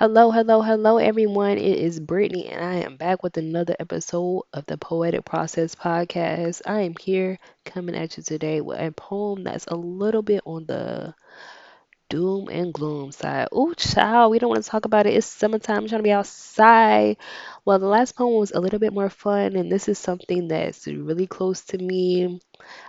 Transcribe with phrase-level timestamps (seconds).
[0.00, 1.58] Hello, hello, hello, everyone.
[1.58, 6.62] It is Brittany, and I am back with another episode of the Poetic Process Podcast.
[6.64, 10.64] I am here coming at you today with a poem that's a little bit on
[10.64, 11.14] the
[12.08, 13.48] doom and gloom side.
[13.54, 15.14] Ooh, child, we don't want to talk about it.
[15.14, 17.18] It's summertime, I'm trying to be outside.
[17.66, 20.86] Well, the last poem was a little bit more fun, and this is something that's
[20.86, 22.40] really close to me.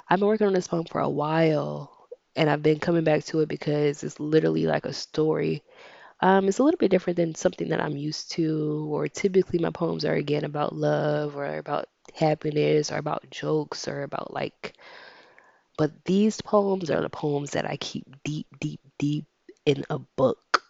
[0.09, 1.91] I've been working on this poem for a while,
[2.38, 5.64] and I've been coming back to it because it's literally like a story
[6.22, 9.71] um, it's a little bit different than something that I'm used to, or typically my
[9.71, 14.74] poems are again about love or about happiness or about jokes or about like,
[15.78, 19.26] but these poems are the poems that I keep deep, deep, deep
[19.65, 20.64] in a book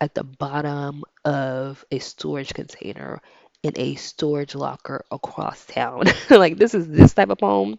[0.00, 3.20] at the bottom of a storage container
[3.62, 6.04] in a storage locker across town.
[6.30, 7.78] Like this is this type of poem.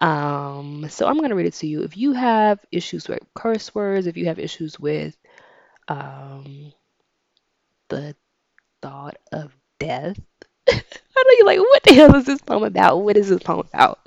[0.00, 1.82] Um, so I'm gonna read it to you.
[1.82, 5.16] If you have issues with curse words, if you have issues with
[5.88, 6.72] um
[7.88, 8.14] the
[8.82, 10.18] thought of death.
[10.68, 12.98] I know you're like, what the hell is this poem about?
[13.02, 14.00] What is this poem about?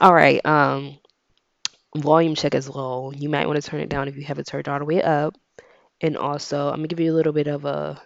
[0.00, 0.98] All right, um,
[1.96, 3.12] volume check as well.
[3.16, 5.02] You might want to turn it down if you have it turned all the way
[5.02, 5.34] up.
[6.00, 8.02] And also, I'm gonna give you a little bit of a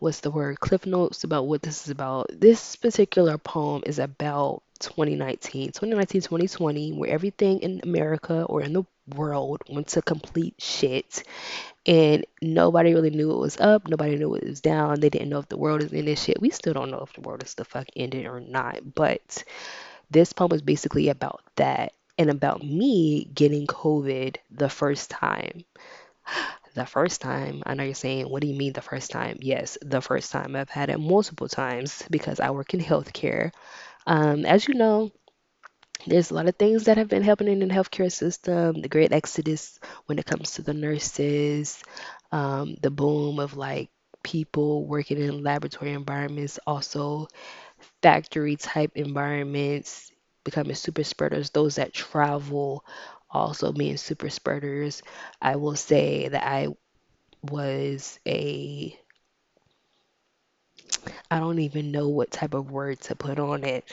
[0.00, 0.58] what's the word?
[0.60, 2.26] Cliff notes about what this is about.
[2.32, 8.84] This particular poem is about 2019, 2019, 2020, where everything in America or in the
[9.14, 11.22] world went to complete shit
[11.88, 13.88] and nobody really knew it was up.
[13.88, 15.00] Nobody knew it was down.
[15.00, 17.14] They didn't know if the world is in this Shit, we still don't know if
[17.14, 18.94] the world is the fuck ended or not.
[18.94, 19.42] But
[20.10, 25.64] this poem is basically about that and about me getting COVID the first time.
[26.74, 29.38] The first time, I know you're saying, what do you mean the first time?
[29.40, 30.54] Yes, the first time.
[30.54, 33.50] I've had it multiple times because I work in healthcare.
[34.08, 35.12] Um, as you know,
[36.06, 39.12] there's a lot of things that have been happening in the healthcare system, the great
[39.12, 41.82] exodus when it comes to the nurses,
[42.32, 43.90] um, the boom of like
[44.24, 47.28] people working in laboratory environments, also
[48.02, 50.12] factory type environments,
[50.44, 52.84] becoming super spreaders, those that travel
[53.30, 55.02] also being super spreaders.
[55.42, 56.68] I will say that I
[57.42, 58.98] was a,
[61.30, 63.84] I don't even know what type of word to put on it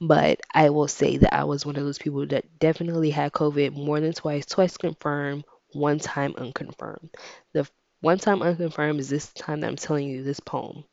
[0.00, 3.74] But I will say that I was one of those people that definitely had COVID
[3.74, 7.10] more than twice, twice confirmed, one time unconfirmed.
[7.54, 7.68] The
[8.00, 10.84] one time unconfirmed is this time that I'm telling you this poem.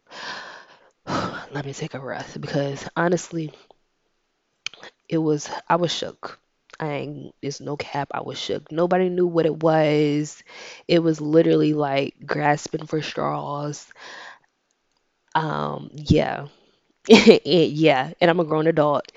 [1.51, 3.51] Let me take a breath because honestly,
[5.09, 6.39] it was, I was shook.
[6.79, 8.71] I it's no cap, I was shook.
[8.71, 10.41] Nobody knew what it was.
[10.87, 13.85] It was literally like grasping for straws.
[15.35, 16.47] Um, yeah.
[17.07, 19.11] yeah, and I'm a grown adult,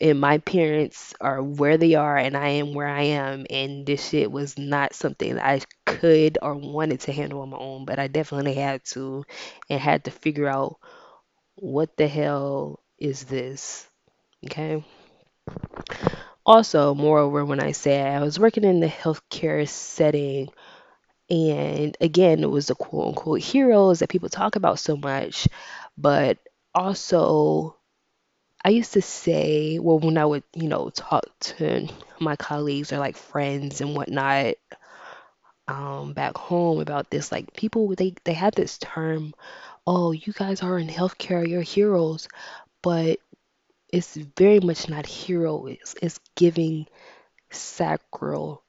[0.00, 4.08] and my parents are where they are, and I am where I am, and this
[4.10, 8.08] shit was not something I could or wanted to handle on my own, but I
[8.08, 9.24] definitely had to,
[9.70, 10.78] and had to figure out
[11.56, 13.88] what the hell is this,
[14.46, 14.84] okay?
[16.44, 20.48] Also, moreover, when I say I was working in the healthcare setting,
[21.30, 25.48] and again, it was the quote unquote heroes that people talk about so much,
[25.96, 26.38] but
[26.74, 27.76] also
[28.64, 31.88] I used to say, well, when I would, you know, talk to
[32.20, 34.56] my colleagues or like friends and whatnot,
[35.66, 39.34] um, back home about this, like people they they had this term,
[39.86, 42.28] oh, you guys are in healthcare, you're heroes,
[42.82, 43.18] but
[43.92, 45.66] it's very much not hero.
[45.66, 46.86] It's it's giving
[47.50, 48.64] sacrificial.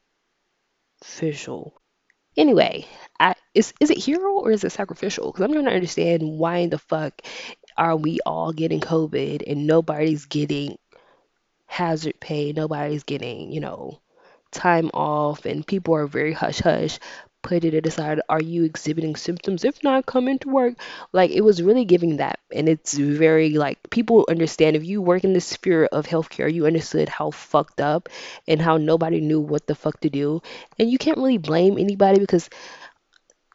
[2.40, 2.88] Anyway,
[3.20, 5.32] I is is it hero or is it sacrificial?
[5.32, 7.22] Because I'm trying to understand why in the fuck
[7.78, 10.78] are we all getting COVID and nobody's getting
[11.68, 12.54] hazard pay.
[12.54, 14.02] Nobody's getting, you know,
[14.52, 17.00] time off, and people are very hush hush.
[17.42, 18.22] Put it aside.
[18.30, 19.64] Are you exhibiting symptoms?
[19.64, 20.76] If not, come into work.
[21.14, 24.76] Like it was really giving that, and it's very like people understand.
[24.76, 28.10] If you work in the sphere of healthcare, you understood how fucked up
[28.48, 30.42] and how nobody knew what the fuck to do,
[30.78, 32.50] and you can't really blame anybody because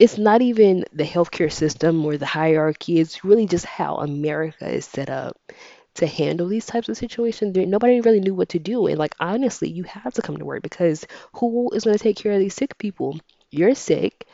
[0.01, 2.99] it's not even the healthcare system or the hierarchy.
[2.99, 5.37] It's really just how America is set up
[5.95, 7.57] to handle these types of situations.
[7.57, 8.87] Nobody really knew what to do.
[8.87, 12.17] And like honestly, you have to come to work because who is going to take
[12.17, 13.19] care of these sick people?
[13.55, 14.27] You're sick,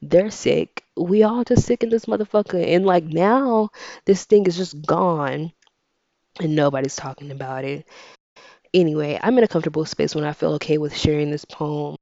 [0.00, 0.84] they're sick.
[0.96, 2.64] We all just sick in this motherfucker.
[2.64, 3.70] And like now,
[4.06, 5.52] this thing is just gone
[6.40, 7.86] and nobody's talking about it.
[8.72, 11.96] Anyway, I'm in a comfortable space when I feel okay with sharing this poem.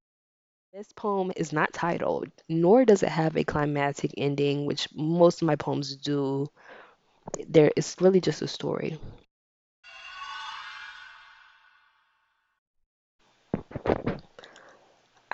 [0.75, 5.47] This poem is not titled, nor does it have a climactic ending, which most of
[5.47, 6.49] my poems do.
[7.49, 8.99] There, it's really just a story.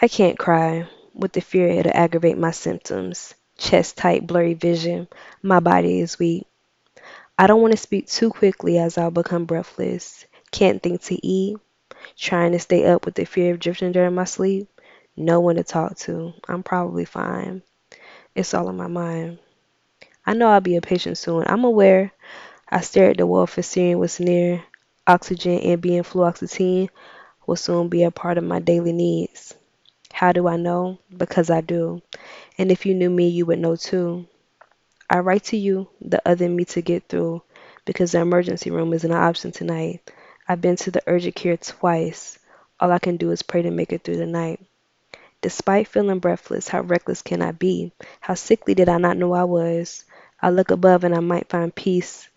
[0.01, 0.87] I can't cry.
[1.15, 3.35] With the fear it'll aggravate my symptoms.
[3.57, 5.09] Chest tight, blurry vision.
[5.43, 6.47] My body is weak.
[7.39, 10.25] I don't want to speak too quickly as I'll become breathless.
[10.51, 11.57] Can't think to eat.
[12.17, 14.69] Trying to stay up with the fear of drifting during my sleep.
[15.17, 16.35] No one to talk to.
[16.49, 17.63] I'm probably fine.
[18.35, 19.39] It's all in my mind.
[20.27, 21.45] I know I'll be a patient soon.
[21.47, 22.13] I'm aware.
[22.69, 24.65] I stare at the wall for seeing what's near.
[25.07, 26.91] Oxygen, Ambien, fluoxetine
[27.47, 29.55] will soon be a part of my daily needs.
[30.15, 30.99] How do I know?
[31.15, 32.01] Because I do.
[32.59, 34.27] And if you knew me, you would know too.
[35.11, 37.43] I write to you, the other me to get through,
[37.87, 40.11] because the emergency room isn't an option tonight.
[40.49, 42.39] I've been to the urgent care twice.
[42.81, 44.61] All I can do is pray to make it through the night.
[45.43, 47.93] Despite feeling breathless, how reckless can I be?
[48.21, 50.05] How sickly did I not know I was?
[50.43, 52.29] I look above and I might find peace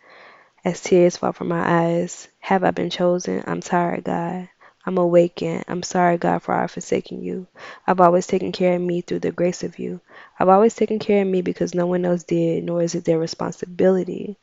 [0.65, 2.27] as tears fall from my eyes.
[2.39, 3.43] Have I been chosen?
[3.47, 4.49] I'm tired, God.
[4.87, 5.65] I'm awakened.
[5.67, 7.45] I'm sorry, God, for I've forsaken you.
[7.85, 10.01] I've always taken care of me through the grace of you.
[10.39, 13.19] I've always taken care of me because no one else did, nor is it their
[13.19, 14.37] responsibility.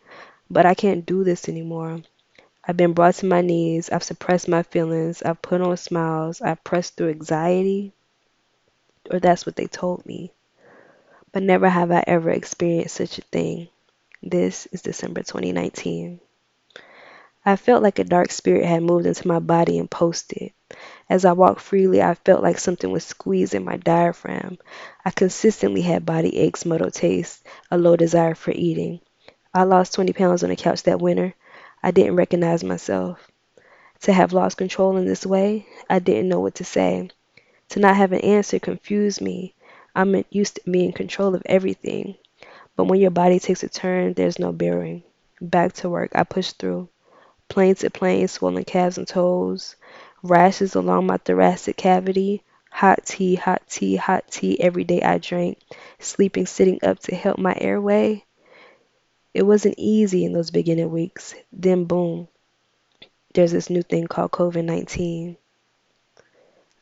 [0.50, 2.02] But I can't do this anymore.
[2.66, 3.90] I've been brought to my knees.
[3.90, 5.22] I've suppressed my feelings.
[5.22, 6.40] I've put on smiles.
[6.42, 7.92] I've pressed through anxiety,
[9.10, 10.30] or that's what they told me.
[11.32, 13.68] But never have I ever experienced such a thing.
[14.22, 16.20] This is December 2019.
[17.46, 20.52] I felt like a dark spirit had moved into my body and posted.
[21.10, 24.58] As I walked freely, I felt like something was squeezing my diaphragm.
[25.04, 29.00] I consistently had body aches, muddled taste, a low desire for eating.
[29.52, 31.34] I lost 20 pounds on the couch that winter.
[31.82, 33.30] I didn't recognize myself.
[34.00, 37.10] To have lost control in this way, I didn't know what to say.
[37.70, 39.54] To not have an answer confused me.
[39.94, 42.16] I'm used to being in control of everything.
[42.74, 45.02] But when your body takes a turn, there's no bearing.
[45.42, 46.88] Back to work, I pushed through.
[47.48, 49.76] Plane to plane, swollen calves and toes,
[50.22, 55.58] rashes along my thoracic cavity, hot tea, hot tea, hot tea every day I drank,
[55.98, 58.24] sleeping sitting up to help my airway.
[59.34, 61.34] It wasn't easy in those beginning weeks.
[61.52, 62.28] Then, boom,
[63.34, 65.36] there's this new thing called COVID 19.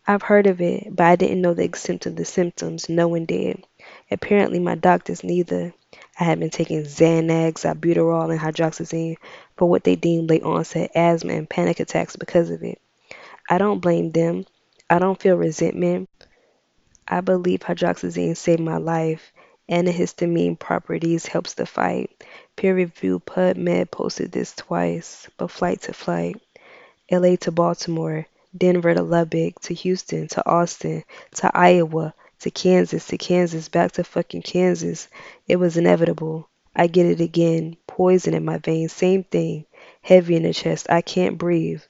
[0.06, 2.88] I've heard of it, but I didn't know the extent of the symptoms.
[2.88, 3.64] No one did.
[4.10, 5.72] Apparently, my doctors neither.
[6.18, 9.16] I had been taking Xanax, albuterol, and hydroxyzine
[9.56, 12.80] for what they deemed late onset asthma and panic attacks because of it.
[13.48, 14.46] I don't blame them.
[14.88, 16.08] I don't feel resentment.
[17.08, 19.32] I believe hydroxyzine saved my life.
[19.70, 22.10] Antihistamine properties helps the fight.
[22.56, 26.40] Peer reviewed PubMed posted this twice, but flight to flight.
[27.10, 28.26] LA to Baltimore,
[28.56, 31.04] Denver to Lubbock, to Houston, to Austin,
[31.36, 35.06] to Iowa, to Kansas, to Kansas, back to fucking Kansas.
[35.46, 36.48] It was inevitable.
[36.74, 37.76] I get it again.
[37.86, 39.64] Poison in my veins, same thing.
[40.00, 40.88] Heavy in the chest.
[40.90, 41.82] I can't breathe.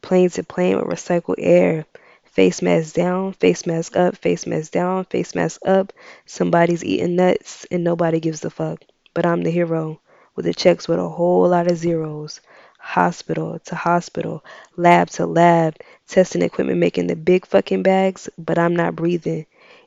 [0.00, 1.86] Plane to plane with recycled air.
[2.24, 5.92] Face mask down, face mask up, face mask down, face mask up.
[6.26, 8.82] Somebody's eating nuts and nobody gives a fuck.
[9.14, 10.00] But I'm the hero
[10.34, 12.40] with the checks with a whole lot of zeros.
[12.78, 14.44] Hospital to hospital,
[14.76, 15.76] lab to lab,
[16.08, 19.46] testing equipment making the big fucking bags, but I'm not breathing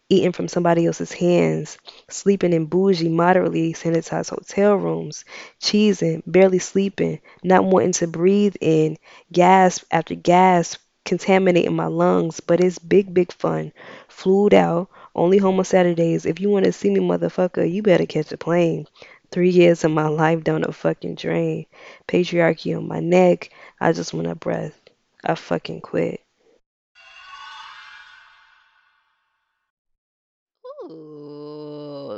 [0.10, 1.78] eating from somebody else's hands,
[2.10, 5.26] sleeping in bougie, moderately sanitized hotel rooms,
[5.62, 8.98] cheesing, barely sleeping, not wanting to breathe in,
[9.32, 12.40] gasp after gasp, contaminating my lungs.
[12.40, 13.72] But it's big, big fun.
[14.08, 16.26] Flued out, only home on Saturdays.
[16.26, 18.88] If you want to see me, motherfucker, you better catch a plane.
[19.30, 21.68] Three years of my life down a fucking drain.
[22.08, 23.52] Patriarchy on my neck.
[23.80, 24.80] I just want a breath.
[25.24, 26.25] I fucking quit.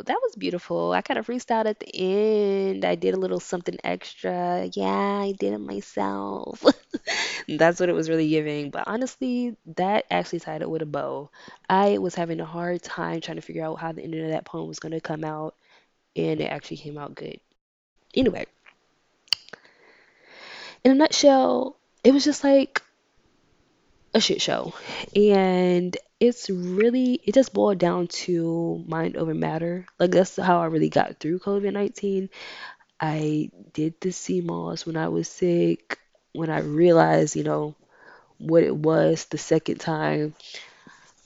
[0.07, 0.91] That was beautiful.
[0.91, 2.85] I kind of freestyled at the end.
[2.85, 4.69] I did a little something extra.
[4.73, 6.63] Yeah, I did it myself.
[7.47, 8.69] That's what it was really giving.
[8.69, 11.29] But honestly, that actually tied it with a bow.
[11.69, 14.45] I was having a hard time trying to figure out how the ending of that
[14.45, 15.55] poem was going to come out,
[16.15, 17.39] and it actually came out good.
[18.15, 18.45] Anyway,
[20.83, 22.81] in a nutshell, it was just like
[24.13, 24.73] a shit show.
[25.15, 29.85] And it's really, it just boiled down to mind over matter.
[29.99, 32.29] Like, that's how I really got through COVID 19.
[32.99, 35.99] I did the sea moss when I was sick,
[36.33, 37.75] when I realized, you know,
[38.39, 40.35] what it was the second time.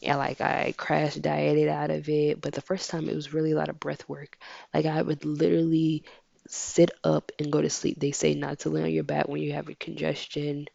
[0.01, 2.41] Yeah, like I crash dieted out of it.
[2.41, 4.37] But the first time, it was really a lot of breath work.
[4.73, 6.03] Like, I would literally
[6.47, 7.99] sit up and go to sleep.
[7.99, 10.67] They say not to lay on your back when you have a congestion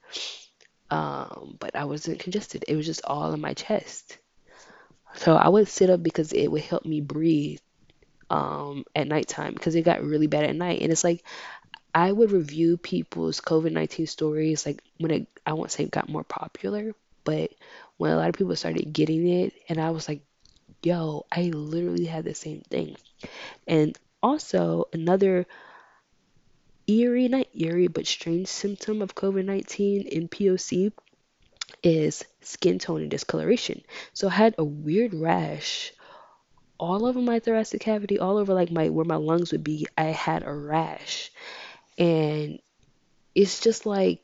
[0.91, 2.65] um, but I wasn't congested.
[2.69, 4.19] It was just all in my chest.
[5.15, 7.61] So I would sit up because it would help me breathe
[8.31, 10.83] um, at nighttime because it got really bad at night.
[10.83, 11.25] And it's like
[11.95, 16.09] I would review people's COVID 19 stories, like when it, I won't say it got
[16.09, 16.93] more popular,
[17.25, 17.51] but
[17.97, 20.21] when a lot of people started getting it, and I was like,
[20.83, 22.97] yo, I literally had the same thing.
[23.67, 25.47] And also, another
[26.87, 30.93] eerie, not eerie, but strange symptom of COVID 19 in POC
[31.83, 33.83] is skin tone and discoloration.
[34.13, 35.93] So I had a weird rash
[36.79, 39.87] all over my thoracic cavity, all over like my where my lungs would be.
[39.97, 41.31] I had a rash.
[41.99, 42.61] And
[43.35, 44.23] it's just like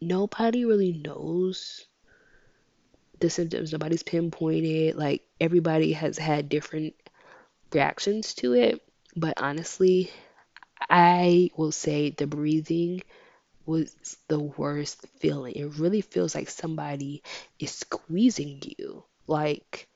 [0.00, 1.86] nobody really knows
[3.20, 3.72] the symptoms.
[3.72, 4.96] Nobody's pinpointed.
[4.96, 6.94] Like everybody has had different
[7.72, 8.82] reactions to it.
[9.16, 10.10] But honestly,
[10.90, 13.02] I will say the breathing
[13.66, 13.94] was
[14.28, 15.54] the worst feeling.
[15.56, 17.22] It really feels like somebody
[17.58, 19.04] is squeezing you.
[19.26, 19.88] Like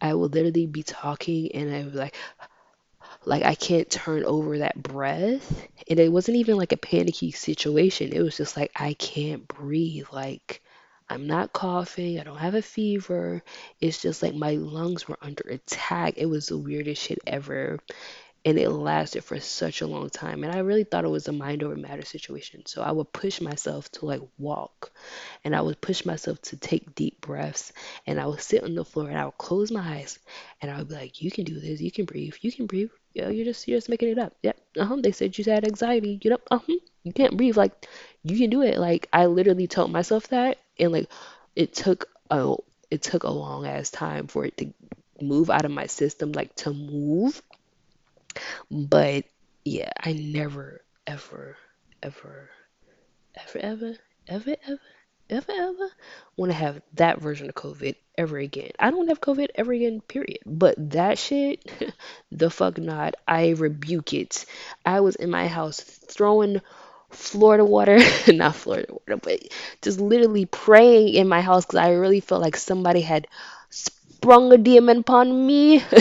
[0.00, 2.16] I will literally be talking and I was like
[3.24, 5.66] like I can't turn over that breath.
[5.88, 8.12] And it wasn't even like a panicky situation.
[8.12, 10.06] It was just like I can't breathe.
[10.12, 10.62] Like
[11.08, 12.20] I'm not coughing.
[12.20, 13.42] I don't have a fever.
[13.80, 16.14] It's just like my lungs were under attack.
[16.16, 17.78] It was the weirdest shit ever
[18.48, 21.32] and it lasted for such a long time and i really thought it was a
[21.32, 22.64] mind over matter situation.
[22.66, 24.92] So i would push myself to like walk
[25.44, 27.72] and i would push myself to take deep breaths
[28.06, 30.18] and i would sit on the floor and i would close my eyes
[30.60, 31.80] and i would be like you can do this.
[31.80, 32.34] You can breathe.
[32.40, 32.90] You can breathe.
[33.14, 34.34] Yeah you're just you're just making it up.
[34.42, 34.58] Yep.
[34.78, 34.96] Uh-huh.
[35.02, 36.20] They said you had anxiety.
[36.22, 36.74] You know uh-huh.
[37.04, 37.56] You can't breathe.
[37.56, 37.88] Like
[38.22, 38.78] you can do it.
[38.78, 41.08] Like i literally told myself that and like
[41.56, 42.54] it took a
[42.90, 44.72] it took a long ass time for it to
[45.20, 47.42] move out of my system like to move
[48.70, 49.24] but
[49.64, 51.56] yeah, I never, ever,
[52.02, 52.50] ever,
[53.34, 54.78] ever, ever, ever, ever,
[55.30, 55.90] ever, ever
[56.36, 58.70] want to have that version of COVID ever again.
[58.78, 60.38] I don't have COVID ever again, period.
[60.46, 61.70] But that shit,
[62.32, 63.14] the fuck not.
[63.26, 64.44] I rebuke it.
[64.84, 66.60] I was in my house throwing
[67.10, 69.40] Florida water, not Florida water, but
[69.82, 73.26] just literally praying in my house because I really felt like somebody had
[73.70, 75.82] sprung a demon upon me.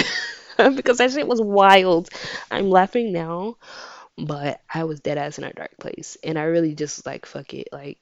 [0.75, 2.09] because that shit was wild.
[2.49, 3.57] I'm laughing now,
[4.17, 6.17] but I was dead ass in a dark place.
[6.23, 7.69] And I really just like, fuck it.
[7.71, 7.99] Like,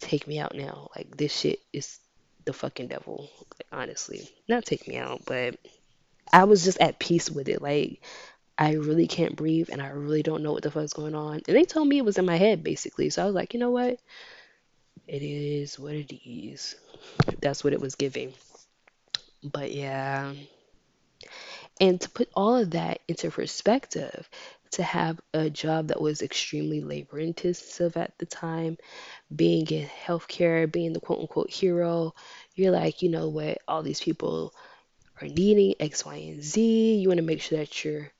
[0.00, 0.88] take me out now.
[0.96, 1.98] Like, this shit is
[2.44, 3.28] the fucking devil.
[3.38, 4.28] Like, honestly.
[4.48, 5.56] Not take me out, but
[6.32, 7.62] I was just at peace with it.
[7.62, 8.02] Like,
[8.56, 11.42] I really can't breathe and I really don't know what the fuck's going on.
[11.46, 13.10] And they told me it was in my head, basically.
[13.10, 13.98] So I was like, you know what?
[15.06, 16.76] It is what it is.
[17.40, 18.32] That's what it was giving.
[19.42, 20.32] But yeah.
[21.80, 24.28] And to put all of that into perspective,
[24.72, 28.76] to have a job that was extremely labor intensive at the time,
[29.34, 32.14] being in healthcare, being the quote unquote hero,
[32.54, 34.52] you're like, you know what, all these people
[35.20, 36.96] are needing X, Y, and Z.
[36.96, 38.10] You want to make sure that you're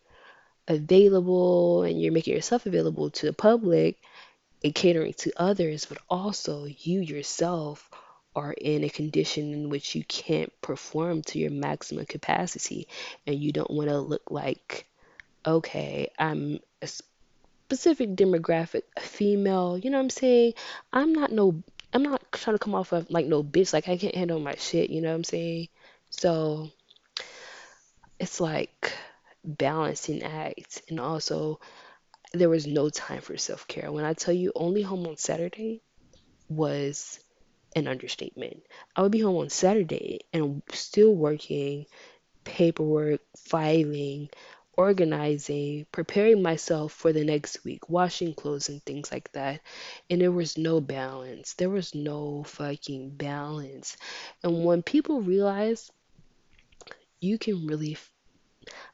[0.68, 3.99] available and you're making yourself available to the public
[4.62, 7.90] and catering to others, but also you yourself
[8.36, 12.88] are in a condition in which you can't perform to your maximum capacity
[13.26, 14.86] and you don't want to look like,
[15.46, 16.88] okay, I'm a
[17.68, 20.54] specific demographic, female, you know what I'm saying?
[20.92, 21.62] I'm not no,
[21.92, 24.56] I'm not trying to come off of like no bitch, like I can't handle my
[24.56, 25.68] shit, you know what I'm saying?
[26.10, 26.70] So
[28.18, 28.92] it's like
[29.44, 31.60] balancing act and also
[32.32, 33.92] there was no time for self-care.
[33.92, 35.82] When I tell you only home on Saturday
[36.48, 37.20] was
[37.75, 38.62] an understatement.
[38.95, 41.87] I would be home on Saturday and still working,
[42.45, 44.28] paperwork, filing,
[44.76, 49.61] organizing, preparing myself for the next week, washing clothes and things like that.
[50.11, 51.54] And there was no balance.
[51.54, 53.97] There was no fucking balance.
[54.43, 55.90] And when people realize
[57.21, 57.97] you can really,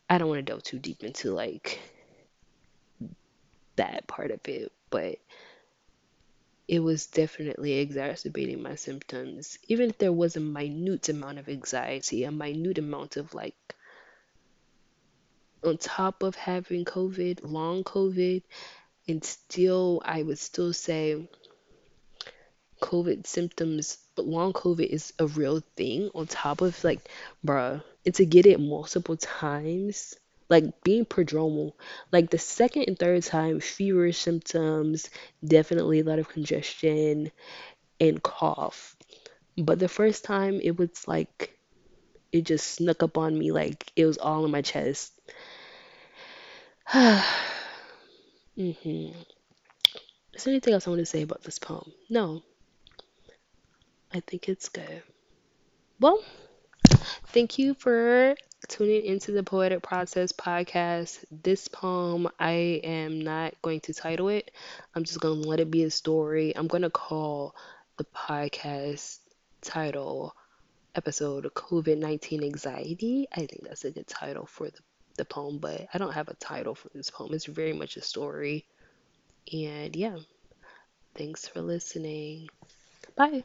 [0.09, 1.81] I don't want to delve too deep into like
[3.77, 5.19] that part of it, but
[6.71, 9.59] it was definitely exacerbating my symptoms.
[9.67, 13.75] Even if there was a minute amount of anxiety, a minute amount of like,
[15.65, 18.45] on top of having COVID, long COVID,
[19.09, 21.29] and still, I would still say
[22.81, 27.01] COVID symptoms, but long COVID is a real thing on top of like,
[27.45, 30.15] bruh, and to get it multiple times,
[30.51, 31.73] like being prodromal,
[32.13, 35.11] like the second and third time, fever symptoms,
[35.45, 37.33] definitely a lot of congestion
[38.01, 38.97] and cough.
[39.59, 41.57] But the first time, it was like
[42.33, 45.13] it just snuck up on me, like it was all in my chest.
[46.93, 47.21] hmm
[48.57, 51.93] Is there anything else I want to say about this poem?
[52.09, 52.43] No,
[54.13, 55.03] I think it's good.
[56.01, 56.23] Well,
[57.29, 58.35] thank you for
[58.69, 61.25] tuning into the Poetic Process podcast.
[61.31, 64.51] This poem, I am not going to title it.
[64.95, 66.57] I'm just going to let it be a story.
[66.57, 67.55] I'm going to call
[67.97, 69.19] the podcast
[69.61, 70.35] title
[70.95, 73.29] episode COVID 19 Anxiety.
[73.33, 74.81] I think that's a good title for the,
[75.17, 77.33] the poem, but I don't have a title for this poem.
[77.33, 78.67] It's very much a story.
[79.53, 80.17] And yeah,
[81.15, 82.49] thanks for listening.
[83.17, 83.45] Bye.